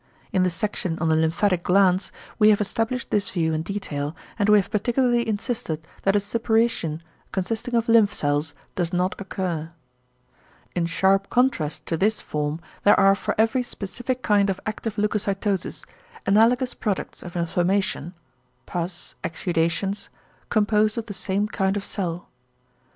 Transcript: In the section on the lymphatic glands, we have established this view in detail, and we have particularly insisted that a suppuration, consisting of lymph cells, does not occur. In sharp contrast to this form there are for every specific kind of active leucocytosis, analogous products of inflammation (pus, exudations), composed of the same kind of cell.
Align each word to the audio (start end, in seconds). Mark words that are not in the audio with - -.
In 0.33 0.41
the 0.41 0.49
section 0.49 0.97
on 0.97 1.09
the 1.09 1.15
lymphatic 1.15 1.61
glands, 1.61 2.11
we 2.39 2.49
have 2.49 2.59
established 2.59 3.11
this 3.11 3.29
view 3.29 3.53
in 3.53 3.61
detail, 3.61 4.15
and 4.39 4.49
we 4.49 4.57
have 4.57 4.71
particularly 4.71 5.29
insisted 5.29 5.85
that 6.01 6.15
a 6.15 6.19
suppuration, 6.19 7.03
consisting 7.31 7.75
of 7.75 7.87
lymph 7.87 8.11
cells, 8.11 8.55
does 8.73 8.91
not 8.91 9.13
occur. 9.21 9.69
In 10.75 10.87
sharp 10.87 11.29
contrast 11.29 11.85
to 11.85 11.97
this 11.97 12.19
form 12.19 12.59
there 12.83 12.99
are 12.99 13.13
for 13.13 13.35
every 13.37 13.61
specific 13.61 14.23
kind 14.23 14.49
of 14.49 14.59
active 14.65 14.95
leucocytosis, 14.97 15.85
analogous 16.25 16.73
products 16.73 17.21
of 17.21 17.35
inflammation 17.35 18.15
(pus, 18.65 19.13
exudations), 19.23 20.09
composed 20.49 20.97
of 20.97 21.05
the 21.05 21.13
same 21.13 21.47
kind 21.47 21.77
of 21.77 21.85
cell. 21.85 22.27